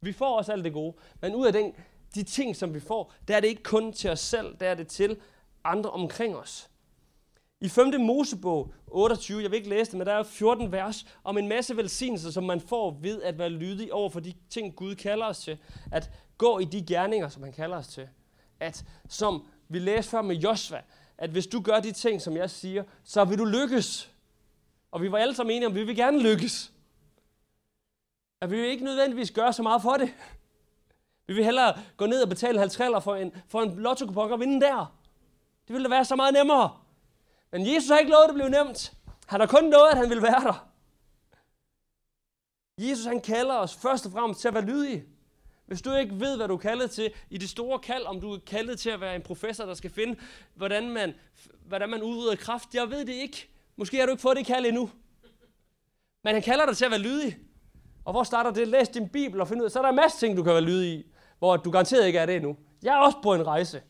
[0.00, 0.96] Vi får også alt det gode.
[1.20, 1.72] Men ud af den,
[2.14, 4.74] de ting, som vi får, der er det ikke kun til os selv, der er
[4.74, 5.16] det til
[5.64, 6.70] andre omkring os.
[7.60, 8.00] I 5.
[8.00, 11.76] Mosebog 28, jeg vil ikke læse det, men der er 14 vers om en masse
[11.76, 15.38] velsignelser, som man får ved at være lydig over for de ting, Gud kalder os
[15.38, 15.58] til.
[15.92, 18.08] At gå i de gerninger, som han kalder os til.
[18.60, 20.80] At, som vi læste før med Josva,
[21.18, 24.10] at hvis du gør de ting, som jeg siger, så vil du lykkes.
[24.90, 26.72] Og vi var alle sammen enige om, at vi vil gerne lykkes.
[28.40, 30.14] At vi vil ikke nødvendigvis gøre så meget for det.
[31.26, 34.60] Vi vil hellere gå ned og betale 50 for en, for en lotto og vinde
[34.60, 34.98] der.
[35.66, 36.78] Det ville da være så meget nemmere.
[37.52, 38.92] Men Jesus har ikke lovet, at det blev nemt.
[39.26, 40.68] Han har kun lovet, at han vil være der.
[42.78, 45.04] Jesus han kalder os først og fremmest til at være lydige.
[45.66, 48.32] Hvis du ikke ved, hvad du er kaldet til i det store kald, om du
[48.32, 50.20] er kaldet til at være en professor, der skal finde,
[50.54, 51.14] hvordan man,
[51.66, 53.48] hvordan man udrydder kraft, jeg ved det ikke.
[53.76, 54.90] Måske har du ikke fået det kald endnu.
[56.24, 57.38] Men han kalder dig til at være lydig.
[58.08, 58.68] Og hvor starter det?
[58.68, 60.52] Læs din bibel og find ud af, så er der en masse ting, du kan
[60.52, 61.06] være lydig i,
[61.38, 62.56] hvor du garanteret ikke er det endnu.
[62.82, 63.82] Jeg er også på en rejse.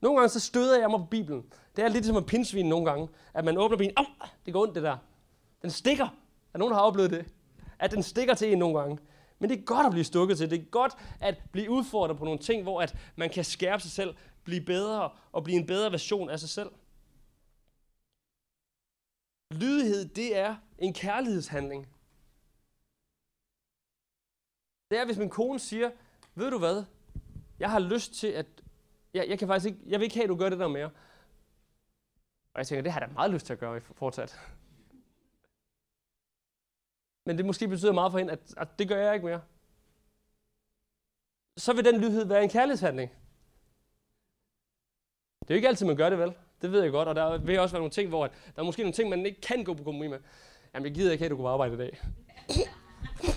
[0.00, 1.44] Nogle gange så støder jeg mig på Bibelen.
[1.76, 3.08] Det er lidt ligesom som en pindsvin nogle gange.
[3.34, 3.96] At man åbner Bibelen.
[3.96, 4.04] Au,
[4.46, 4.96] det går ondt det der.
[5.62, 6.08] Den stikker.
[6.54, 7.26] Er nogen, der har oplevet det?
[7.78, 8.98] At den stikker til en nogle gange.
[9.38, 10.50] Men det er godt at blive stukket til.
[10.50, 13.90] Det er godt at blive udfordret på nogle ting, hvor at man kan skærpe sig
[13.90, 16.70] selv, blive bedre og blive en bedre version af sig selv.
[19.50, 21.86] Lydighed, det er en kærlighedshandling.
[24.90, 25.90] Det er, hvis min kone siger,
[26.34, 26.84] ved du hvad,
[27.58, 28.46] jeg har lyst til at,
[29.14, 30.90] jeg, jeg kan faktisk ikke, jeg vil ikke have, at du gør det der mere.
[32.54, 34.40] Og jeg tænker, det har jeg da meget lyst til at gøre fortsat.
[37.24, 39.42] Men det måske betyder meget for hende, at, at det gør jeg ikke mere.
[41.56, 43.10] Så vil den lydhed være en kærlighedshandling.
[45.40, 46.34] Det er jo ikke altid, man gør det vel.
[46.62, 48.82] Det ved jeg godt, og der vil også være nogle ting, hvor der er måske
[48.82, 50.18] nogle ting, man ikke kan gå på kompromis med.
[50.74, 52.00] Jamen, jeg gider ikke have, at du kunne arbejde i dag.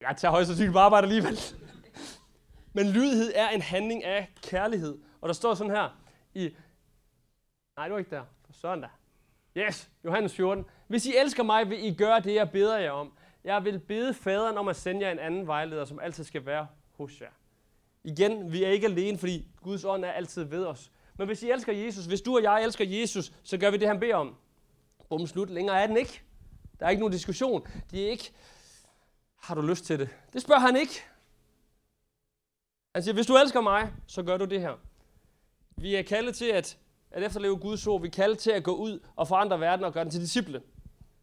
[0.00, 1.38] Jeg tager højst sandsynligt på arbejde alligevel.
[2.76, 4.98] Men lydighed er en handling af kærlighed.
[5.20, 6.00] Og der står sådan her
[6.34, 6.50] i...
[7.76, 8.22] Nej, det var ikke der.
[8.46, 8.84] For søren
[9.56, 10.64] Yes, Johannes 14.
[10.86, 13.12] Hvis I elsker mig, vil I gøre det, jeg beder jer om.
[13.44, 16.66] Jeg vil bede faderen om at sende jer en anden vejleder, som altid skal være
[16.96, 17.30] hos jer.
[18.04, 20.90] Igen, vi er ikke alene, fordi Guds ånd er altid ved os.
[21.18, 23.88] Men hvis I elsker Jesus, hvis du og jeg elsker Jesus, så gør vi det,
[23.88, 24.36] han beder om.
[25.08, 25.50] Bum, slut.
[25.50, 26.22] Længere er den ikke.
[26.80, 27.66] Der er ikke nogen diskussion.
[27.90, 28.32] Det er ikke,
[29.40, 30.08] har du lyst til det?
[30.32, 31.02] Det spørger han ikke.
[32.94, 34.74] Han siger, hvis du elsker mig, så gør du det her.
[35.76, 36.78] Vi er kaldet til at,
[37.10, 38.00] at efterleve Guds ord.
[38.00, 40.62] Vi er kaldet til at gå ud og forandre verden og gøre den til disciple.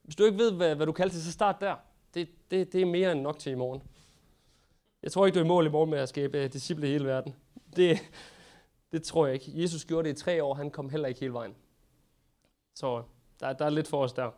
[0.03, 1.75] Hvis du ikke ved, hvad, hvad du kalder til, så start der.
[2.13, 3.83] Det, det, det er mere end nok til i morgen.
[5.03, 6.91] Jeg tror ikke, du er i mål i morgen med at skabe uh, disciple i
[6.91, 7.35] hele verden.
[7.75, 7.99] Det,
[8.91, 9.61] det tror jeg ikke.
[9.61, 11.55] Jesus gjorde det i tre år, han kom heller ikke hele vejen.
[12.75, 13.03] Så øh,
[13.39, 14.31] der, der er lidt for os der.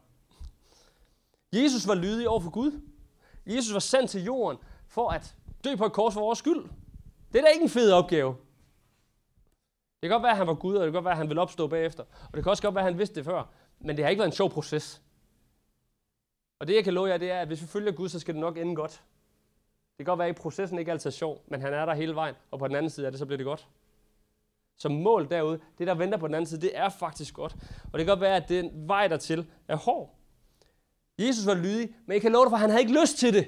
[1.53, 2.81] Jesus var lydig over for Gud.
[3.55, 6.69] Jesus var sendt til jorden for at dø på et kors for vores skyld.
[7.33, 8.35] Det er da ikke en fed opgave.
[10.01, 11.27] Det kan godt være, at han var Gud, og det kan godt være, at han
[11.27, 12.03] ville opstå bagefter.
[12.03, 13.43] Og det kan også godt være, at han vidste det før.
[13.79, 15.01] Men det har ikke været en sjov proces.
[16.59, 18.33] Og det, jeg kan love jer, det er, at hvis vi følger Gud, så skal
[18.33, 18.91] det nok ende godt.
[19.97, 22.15] Det kan godt være, at processen ikke altid er sjov, men han er der hele
[22.15, 22.35] vejen.
[22.51, 23.67] Og på den anden side af det, så bliver det godt.
[24.77, 27.55] Så mål derude, det der venter på den anden side, det er faktisk godt.
[27.93, 30.18] Og det kan godt være, at den vej dertil er hård.
[31.19, 33.33] Jesus var lydig, men jeg kan love dig for, at han havde ikke lyst til
[33.33, 33.47] det.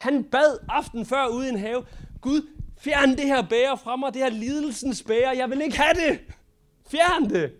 [0.00, 1.86] Han bad aften før ude i en have,
[2.20, 5.94] Gud, fjern det her bære fra mig, det her lidelsens bære, jeg vil ikke have
[5.94, 6.20] det.
[6.90, 7.52] Fjern det.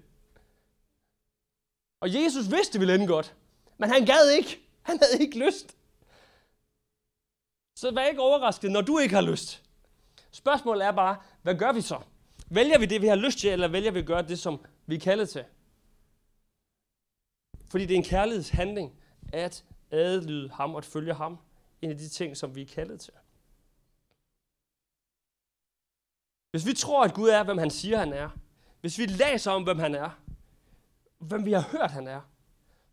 [2.00, 3.34] Og Jesus vidste, det ville ende godt,
[3.78, 4.60] men han gad ikke.
[4.82, 5.76] Han havde ikke lyst.
[7.76, 9.62] Så vær ikke overrasket, når du ikke har lyst.
[10.30, 11.98] Spørgsmålet er bare, hvad gør vi så?
[12.50, 14.94] Vælger vi det, vi har lyst til, eller vælger vi at gøre det, som vi
[14.94, 15.44] er kaldet til?
[17.70, 18.92] Fordi det er en kærlighedshandling
[19.32, 21.38] at adlyde ham og at følge ham.
[21.82, 23.12] En af de ting, som vi er kaldet til.
[26.50, 28.30] Hvis vi tror, at Gud er, hvem han siger, han er,
[28.80, 30.10] hvis vi læser om, hvem han er,
[31.18, 32.20] hvem vi har hørt, han er,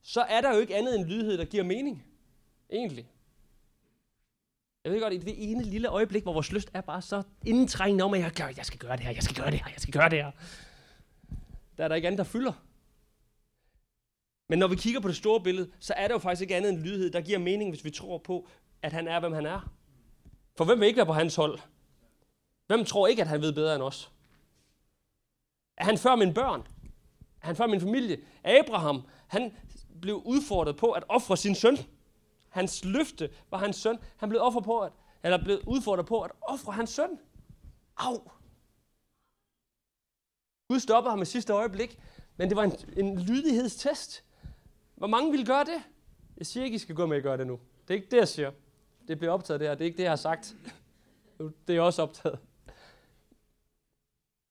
[0.01, 2.05] så er der jo ikke andet end lydhed, der giver mening.
[2.69, 3.11] Egentlig.
[4.83, 8.03] Jeg ved godt, i det ene lille øjeblik, hvor vores lyst er bare så indtrængende
[8.03, 9.81] om, at jeg, gør, jeg skal gøre det her, jeg skal gøre det her, jeg
[9.81, 10.31] skal gøre det her.
[11.77, 12.53] Der er der ikke andet, der fylder.
[14.49, 16.69] Men når vi kigger på det store billede, så er det jo faktisk ikke andet
[16.73, 18.47] end lydhed, der giver mening, hvis vi tror på,
[18.81, 19.73] at han er, hvem han er.
[20.57, 21.59] For hvem vil ikke være på hans hold?
[22.67, 24.11] Hvem tror ikke, at han ved bedre end os?
[25.77, 26.67] Er han før mine børn?
[27.41, 28.17] Er han før min familie?
[28.43, 29.53] Abraham, han
[30.01, 31.77] blev udfordret på at ofre sin søn.
[32.49, 33.97] Hans løfte var hans søn.
[34.17, 34.91] Han blev, offer på at,
[35.23, 37.19] eller blev udfordret på at ofre hans søn.
[37.97, 38.31] Au!
[40.67, 41.99] Gud stoppede ham i sidste øjeblik,
[42.37, 44.23] men det var en, en lydighedstest.
[44.95, 45.83] Hvor mange vil gøre det?
[46.37, 47.59] Jeg siger ikke, I skal gå med at gøre det nu.
[47.87, 48.51] Det er ikke det, jeg siger.
[49.07, 49.75] Det bliver optaget det her.
[49.75, 50.55] Det er ikke det, jeg har sagt.
[51.67, 52.39] Det er også optaget.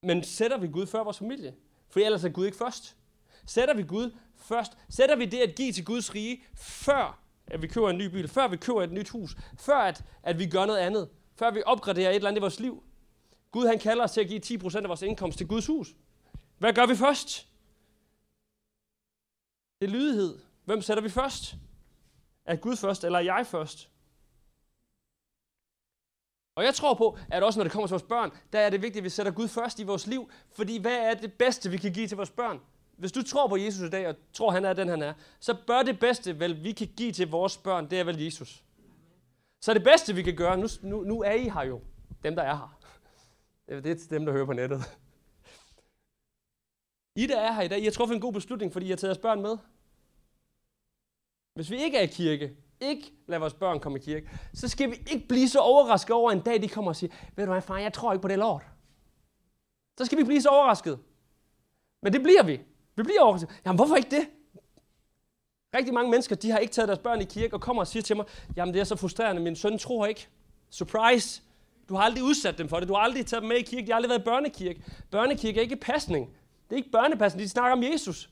[0.02, 1.54] Men sætter vi Gud før vores familie?
[1.88, 2.96] For ellers er Gud ikke først.
[3.46, 4.72] Sætter vi Gud først?
[4.88, 8.28] Sætter vi det at give til Guds rige, før at vi køber en ny bil,
[8.28, 11.62] før vi køber et nyt hus, før at, at vi gør noget andet, før vi
[11.66, 12.82] opgraderer et eller andet i vores liv?
[13.50, 15.94] Gud han kalder os til at give 10% af vores indkomst til Guds hus.
[16.58, 17.48] Hvad gør vi først?
[19.80, 20.38] Det er lydighed.
[20.64, 21.54] Hvem sætter vi først?
[22.44, 23.90] Er Gud først, eller er jeg først?
[26.56, 28.82] Og jeg tror på, at også når det kommer til vores børn, der er det
[28.82, 30.30] vigtigt, at vi sætter Gud først i vores liv.
[30.52, 32.60] Fordi hvad er det bedste, vi kan give til vores børn?
[32.96, 35.56] Hvis du tror på Jesus i dag, og tror, han er den, han er, så
[35.66, 38.64] bør det bedste, vel, vi kan give til vores børn, det er vel Jesus.
[39.60, 41.80] Så det bedste, vi kan gøre, nu, nu, nu er I her jo,
[42.22, 42.80] dem der er her.
[43.68, 44.98] Det er til dem, der hører på nettet.
[47.16, 48.96] I der er her i dag, I har truffet en god beslutning, fordi I har
[48.96, 49.56] taget jeres børn med.
[51.54, 54.90] Hvis vi ikke er i kirke, ikke lader vores børn komme i kirke, så skal
[54.90, 57.62] vi ikke blive så overrasket over en dag, de kommer og siger, ved du hvad
[57.62, 58.62] far, jeg tror ikke på det lort.
[59.98, 60.98] Så skal vi blive så overrasket.
[62.02, 62.60] Men det bliver vi.
[62.96, 63.60] Vi bliver overrasket.
[63.66, 64.28] Jamen hvorfor ikke det?
[65.74, 68.02] Rigtig mange mennesker, de har ikke taget deres børn i kirke og kommer og siger
[68.02, 70.28] til mig, jamen det er så frustrerende, min søn tror ikke.
[70.70, 71.42] Surprise!
[71.88, 72.88] Du har aldrig udsat dem for det.
[72.88, 73.86] Du har aldrig taget dem med i kirke.
[73.86, 74.84] De har aldrig været i børnekirke.
[75.10, 76.36] Børnekirke er ikke pasning.
[76.68, 77.42] Det er ikke børnepasning.
[77.42, 78.30] De snakker om Jesus.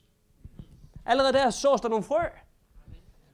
[1.07, 2.23] Allerede der sås der nogle frø.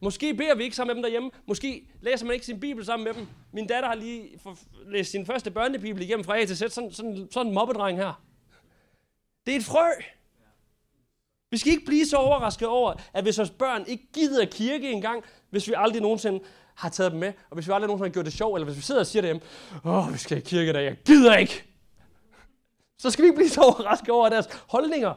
[0.01, 1.31] Måske beder vi ikke sammen med dem derhjemme.
[1.47, 3.27] Måske læser man ikke sin bibel sammen med dem.
[3.53, 4.41] Min datter har lige
[4.87, 6.59] læst sin første børnebibel igennem fra A til Z.
[6.59, 8.23] Sådan, sådan, sådan en mobbedreng her.
[9.47, 9.89] Det er et frø.
[11.51, 15.25] Vi skal ikke blive så overrasket over, at hvis vores børn ikke gider kirke engang,
[15.51, 16.41] hvis vi aldrig nogensinde
[16.75, 18.77] har taget dem med, og hvis vi aldrig nogensinde har gjort det sjov, eller hvis
[18.77, 19.41] vi sidder og siger dem,
[19.85, 21.65] åh, vi skal i kirke i dag, jeg gider ikke,
[22.99, 25.15] så skal vi ikke blive så overrasket over deres holdninger.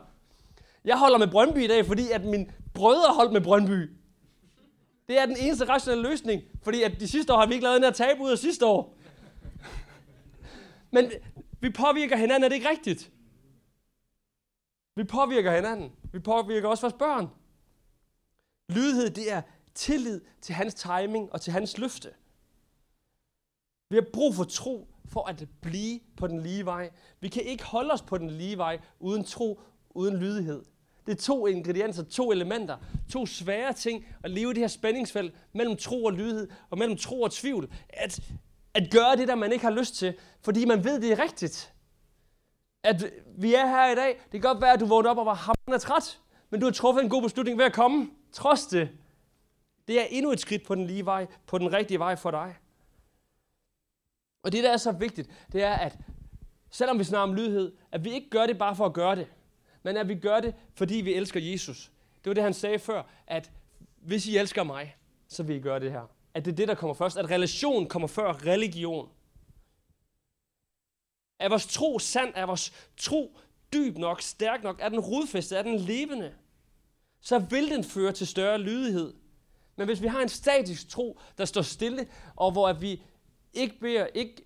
[0.85, 3.89] Jeg holder med Brøndby i dag, fordi at min brødre holdt med Brøndby.
[5.07, 7.75] Det er den eneste rationelle løsning, fordi at de sidste år har vi ikke lavet
[7.75, 8.97] den her tab ud af sidste år.
[10.91, 11.11] Men
[11.59, 13.11] vi påvirker hinanden, er det ikke rigtigt?
[14.95, 15.91] Vi påvirker hinanden.
[16.13, 17.29] Vi påvirker også vores børn.
[18.69, 19.41] Lydhed, det er
[19.75, 22.09] tillid til hans timing og til hans løfte.
[23.89, 26.89] Vi har brug for tro for at blive på den lige vej.
[27.19, 30.63] Vi kan ikke holde os på den lige vej uden tro, uden lydighed.
[31.05, 32.77] Det er to ingredienser, to elementer,
[33.11, 36.97] to svære ting at leve i det her spændingsfelt mellem tro og lydighed og mellem
[36.97, 37.73] tro og tvivl.
[37.89, 38.19] At,
[38.73, 41.73] at gøre det, der man ikke har lyst til, fordi man ved, det er rigtigt.
[42.83, 43.05] At
[43.37, 45.33] vi er her i dag, det kan godt være, at du vågnede op og var
[45.33, 46.19] hamrende træt,
[46.49, 48.89] men du har truffet en god beslutning ved at komme, trods det.
[49.87, 52.55] Det er endnu et skridt på den lige vej, på den rigtige vej for dig.
[54.43, 55.97] Og det, der er så vigtigt, det er, at
[56.71, 59.27] selvom vi snakker om lydighed, at vi ikke gør det bare for at gøre det,
[59.83, 61.91] men at vi gør det, fordi vi elsker Jesus.
[62.23, 63.51] Det var det, han sagde før, at
[64.01, 64.95] hvis I elsker mig,
[65.27, 66.11] så vil I gøre det her.
[66.33, 67.17] At det er det, der kommer først.
[67.17, 69.09] At relation kommer før religion.
[71.39, 72.31] Er vores tro sand?
[72.35, 73.37] Er vores tro
[73.73, 74.79] dyb nok, stærk nok?
[74.81, 75.59] Er den rodfæstet?
[75.59, 76.33] Er den levende?
[77.21, 79.13] Så vil den føre til større lydighed.
[79.75, 83.01] Men hvis vi har en statisk tro, der står stille, og hvor vi
[83.53, 84.45] ikke beder, ikke,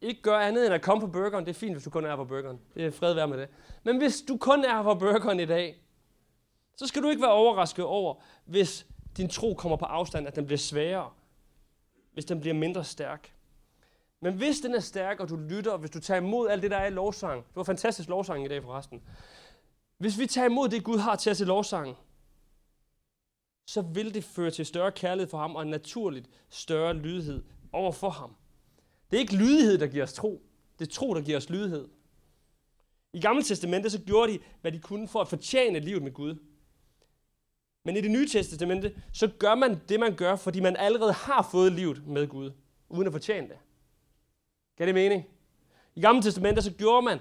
[0.00, 2.16] ikke gør andet end at komme på burgeren, det er fint, hvis du kun er
[2.16, 2.60] på burgeren.
[2.74, 3.48] Det er fred være med det.
[3.84, 5.82] Men hvis du kun er på burgeren i dag,
[6.76, 8.14] så skal du ikke være overrasket over,
[8.44, 11.10] hvis din tro kommer på afstand, at den bliver sværere.
[12.12, 13.32] Hvis den bliver mindre stærk.
[14.20, 16.70] Men hvis den er stærk, og du lytter, og hvis du tager imod alt det,
[16.70, 17.44] der er i lovsang.
[17.48, 19.02] Det var fantastisk lovsang i dag forresten.
[19.98, 21.94] Hvis vi tager imod det, Gud har til os i lovsangen,
[23.66, 27.92] så vil det føre til større kærlighed for ham, og en naturligt større lydighed over
[27.92, 28.36] for ham.
[29.10, 30.42] Det er ikke lydighed, der giver os tro.
[30.78, 31.88] Det er tro, der giver os lydighed.
[33.12, 36.36] I Gamle Testamente så gjorde de, hvad de kunne for at fortjene livet med Gud.
[37.84, 41.48] Men i det nye testamente, så gør man det, man gør, fordi man allerede har
[41.50, 42.50] fået livet med Gud,
[42.88, 43.56] uden at fortjene det.
[44.78, 45.24] Kan det mening?
[45.94, 47.18] I Gamle Testamente, så gjorde man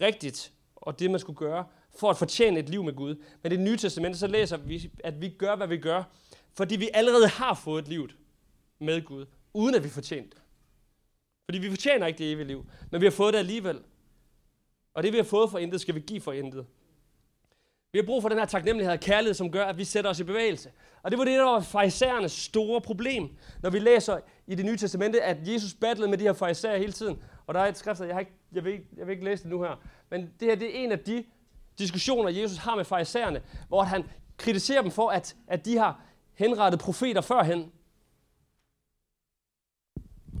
[0.00, 1.66] rigtigt, og det man skulle gøre,
[1.98, 3.14] for at fortjene et liv med Gud.
[3.42, 6.02] Men i det nye testamente, så læser vi, at vi gør, hvad vi gør,
[6.54, 8.08] fordi vi allerede har fået et liv
[8.78, 10.41] med Gud, uden at vi fortjente det.
[11.44, 13.80] Fordi vi fortjener ikke det evige liv, men vi har fået det alligevel.
[14.94, 16.66] Og det vi har fået for intet, skal vi give for intet.
[17.92, 20.20] Vi har brug for den her taknemmelighed og kærlighed, som gør, at vi sætter os
[20.20, 20.70] i bevægelse.
[21.02, 23.28] Og det var det, der var farisæernes store problem,
[23.62, 26.92] når vi læser i det nye testamente, at Jesus battlede med de her farisæer hele
[26.92, 27.22] tiden.
[27.46, 29.42] Og der er et skrift, jeg, har ikke, jeg, vil ikke, jeg vil ikke læse
[29.42, 29.82] det nu her.
[30.10, 31.24] Men det her det er en af de
[31.78, 34.04] diskussioner, Jesus har med farisæerne, hvor han
[34.36, 36.00] kritiserer dem for, at, at de har
[36.34, 37.72] henrettet profeter førhen.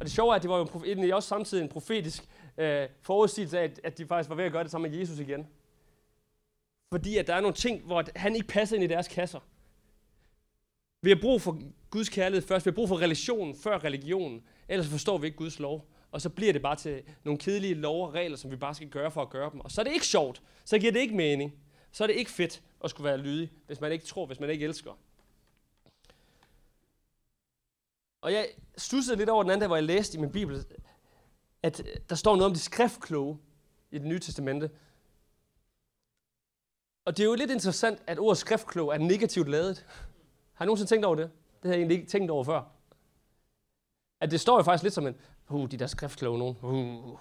[0.02, 2.24] Og det sjove er, at det var jo egentlig også samtidig en profetisk
[2.58, 5.18] øh, forudsigelse af, at, at de faktisk var ved at gøre det samme med Jesus
[5.18, 5.46] igen.
[6.92, 9.40] Fordi at der er nogle ting, hvor han ikke passer ind i deres kasser.
[11.02, 11.58] Vi har brug for
[11.90, 12.66] Guds kærlighed først.
[12.66, 14.42] Vi har brug for relationen før religionen.
[14.68, 15.88] Ellers forstår vi ikke Guds lov.
[16.10, 18.88] Og så bliver det bare til nogle kedelige lov og regler, som vi bare skal
[18.88, 19.60] gøre for at gøre dem.
[19.60, 20.42] Og så er det ikke sjovt.
[20.64, 21.52] Så giver det ikke mening.
[21.92, 24.50] Så er det ikke fedt at skulle være lydig, hvis man ikke tror, hvis man
[24.50, 24.98] ikke elsker.
[28.22, 30.64] Og jeg stussede lidt over den anden dag, hvor jeg læste i min bibel,
[31.62, 33.38] at øh, der står noget om de skriftkloge
[33.90, 34.70] i det nye testamente.
[37.04, 39.86] Og det er jo lidt interessant, at ordet skriftklog er negativt lavet.
[40.54, 41.30] Har I nogensinde tænkt over det?
[41.62, 42.62] Det har jeg egentlig ikke tænkt over før.
[44.20, 45.16] At det står jo faktisk lidt som en,
[45.48, 46.56] uh, de der skriftkloge nogen.
[46.62, 47.18] Uh.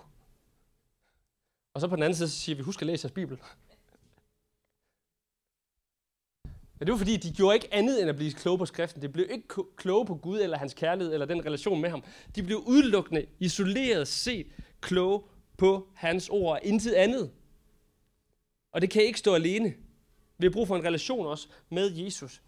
[1.74, 3.42] Og så på den anden side, så siger vi, husk at læse jeres bibel.
[6.82, 9.02] Men det var fordi, de gjorde ikke andet end at blive kloge på skriften.
[9.02, 12.04] De blev ikke kloge på Gud eller hans kærlighed eller den relation med ham.
[12.36, 14.48] De blev udelukkende, isoleret set,
[14.80, 15.22] kloge
[15.58, 17.32] på hans ord og intet andet.
[18.72, 19.74] Og det kan ikke stå alene.
[20.38, 22.42] Vi har brug for en relation også med Jesus.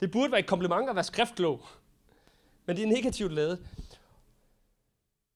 [0.00, 1.66] Det burde være et kompliment at være skriftklog.
[2.66, 3.66] Men det er negativt lavet.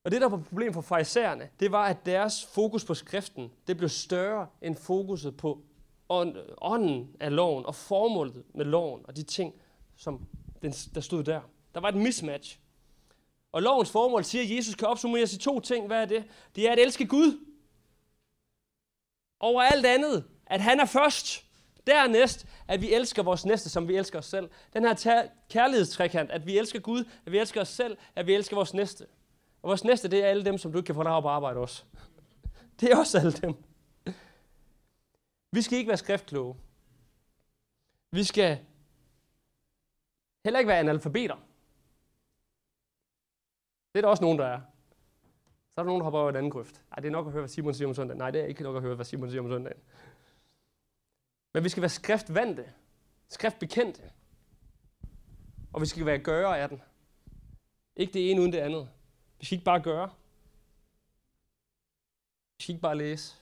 [0.05, 3.77] Og det, der var problemet for farisæerne, det var, at deres fokus på skriften, det
[3.77, 5.63] blev større end fokuset på
[6.61, 9.55] ånden af loven og formålet med loven og de ting,
[9.97, 10.27] som
[10.63, 11.41] den, der stod der.
[11.75, 12.59] Der var et mismatch.
[13.53, 15.87] Og lovens formål siger, at Jesus kan opsummeres i to ting.
[15.87, 16.25] Hvad er det?
[16.57, 17.47] Det er at elske Gud.
[19.41, 20.25] Over alt andet.
[20.47, 21.45] At han er først.
[21.87, 24.51] Dernæst, at vi elsker vores næste, som vi elsker os selv.
[24.73, 28.57] Den her kærlighedstrækant, at vi elsker Gud, at vi elsker os selv, at vi elsker
[28.57, 29.07] vores næste.
[29.63, 31.61] Og vores næste, det er alle dem, som du ikke kan få dig på arbejde
[31.61, 31.83] også.
[32.81, 33.55] Det er også alle dem.
[35.53, 36.57] Vi skal ikke være skriftkloge.
[38.11, 38.67] Vi skal
[40.45, 41.37] heller ikke være analfabeter.
[43.93, 44.61] Det er der også nogen, der er.
[45.73, 46.85] Så er der nogen, der hopper over en anden grøft.
[46.93, 48.19] Ej, det er nok at høre, hvad Simon siger om søndagen.
[48.19, 49.81] Nej, det er ikke nok at høre, hvad Simon siger om søndagen.
[51.55, 52.73] Men vi skal være skriftvandte,
[53.29, 54.13] skriftbekendte.
[55.73, 56.83] Og vi skal være gøre af den.
[57.97, 58.91] Ikke det ene uden det andet.
[59.39, 60.11] Vi skal ikke bare gøre.
[62.57, 63.40] Vi skal ikke bare læse.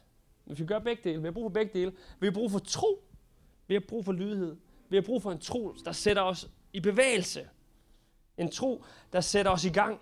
[0.49, 1.21] Vi skal gøre begge dele.
[1.21, 1.93] Vi har brug for begge dele.
[2.21, 3.05] Vi har brug for tro.
[3.67, 4.57] Vi har brug for lydighed.
[4.89, 7.49] Vi har brug for en tro, der sætter os i bevægelse.
[8.37, 10.01] En tro, der sætter os i gang.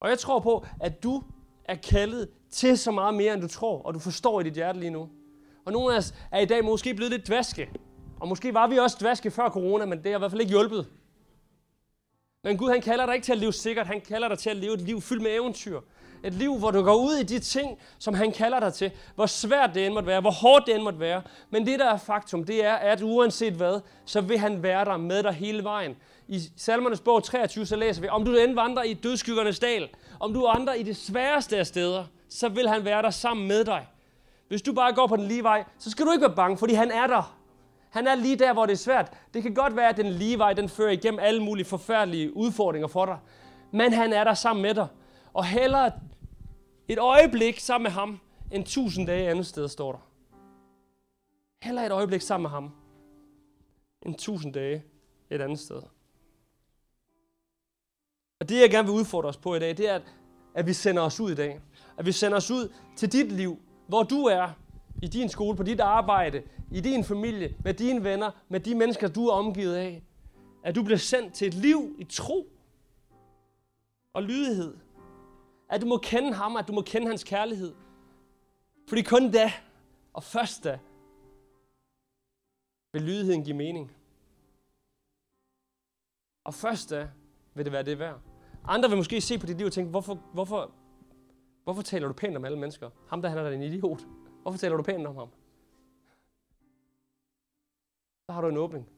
[0.00, 1.22] Og jeg tror på, at du
[1.64, 4.80] er kaldet til så meget mere, end du tror, og du forstår i dit hjerte
[4.80, 5.10] lige nu.
[5.64, 7.70] Og nogle af os er i dag måske blevet lidt dvaske.
[8.20, 10.50] Og måske var vi også dvaske før corona, men det har i hvert fald ikke
[10.50, 10.86] hjulpet.
[12.44, 13.86] Men Gud, han kalder dig ikke til at leve sikkert.
[13.86, 15.80] Han kalder dig til at leve et liv fyldt med eventyr.
[16.24, 18.90] Et liv, hvor du går ud i de ting, som han kalder dig til.
[19.14, 21.22] Hvor svært det end måtte være, hvor hårdt det end måtte være.
[21.50, 24.96] Men det, der er faktum, det er, at uanset hvad, så vil han være der
[24.96, 25.96] med dig hele vejen.
[26.28, 29.88] I Salmernes bog 23, så læser vi, om du end vandrer i dødskyggernes dal,
[30.20, 33.64] om du vandrer i det sværeste af steder, så vil han være der sammen med
[33.64, 33.86] dig.
[34.48, 36.74] Hvis du bare går på den lige vej, så skal du ikke være bange, fordi
[36.74, 37.43] han er der.
[37.94, 39.12] Han er lige der, hvor det er svært.
[39.34, 42.88] Det kan godt være, at den lige vej, den fører igennem alle mulige forfærdelige udfordringer
[42.88, 43.18] for dig.
[43.72, 44.86] Men han er der sammen med dig.
[45.32, 45.92] Og hellere
[46.88, 49.98] et øjeblik sammen med ham, end tusind dage andet sted, står der.
[51.62, 52.70] Heller et øjeblik sammen med ham,
[54.06, 54.84] end tusind dage
[55.30, 55.82] et andet sted.
[58.40, 60.00] Og det, jeg gerne vil udfordre os på i dag, det er,
[60.54, 61.60] at vi sender os ud i dag.
[61.98, 64.63] At vi sender os ud til dit liv, hvor du er,
[65.04, 69.08] i din skole, på dit arbejde, i din familie, med dine venner, med de mennesker,
[69.08, 70.02] du er omgivet af.
[70.62, 72.48] At du bliver sendt til et liv i tro
[74.12, 74.76] og lydighed.
[75.68, 77.74] At du må kende ham, at du må kende hans kærlighed.
[78.88, 79.52] Fordi kun da,
[80.12, 80.78] og først da,
[82.92, 83.92] vil lydigheden give mening.
[86.44, 87.08] Og først da
[87.54, 88.20] vil det være det værd.
[88.64, 90.70] Andre vil måske se på dit liv og tænke, hvorfor, hvorfor,
[91.64, 92.90] hvorfor taler du pænt om alle mennesker?
[93.08, 94.06] Ham der, han er da en idiot.
[94.44, 95.28] Hvorfor taler du pænt om ham?
[98.26, 98.88] Så har du en åbning.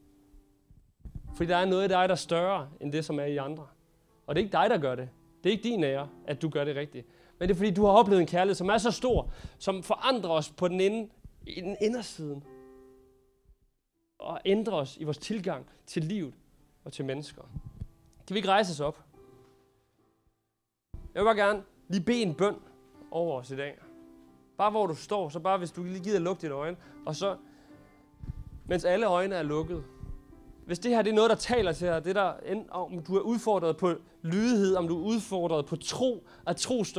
[1.36, 3.66] Fordi der er noget i dig, der er større end det, som er i andre.
[4.26, 5.08] Og det er ikke dig, der gør det.
[5.44, 7.06] Det er ikke din ære, at du gør det rigtigt.
[7.38, 10.30] Men det er fordi, du har oplevet en kærlighed, som er så stor, som forandrer
[10.30, 11.10] os på den, inde,
[11.46, 12.44] i den indersiden.
[14.18, 16.34] Og ændrer os i vores tilgang til livet
[16.84, 17.42] og til mennesker.
[18.26, 19.04] Kan vi ikke rejse os op?
[21.14, 22.56] Jeg vil bare gerne lige bede en bøn
[23.10, 23.78] over os i dag.
[24.58, 27.36] Bare hvor du står, så bare hvis du lige gider lukke dine øjne, og så,
[28.66, 29.84] mens alle øjne er lukket.
[30.66, 32.32] Hvis det her det er noget, der taler til dig, det der,
[32.70, 36.94] om du er udfordret på lydighed, om du er udfordret på tro, at tro større,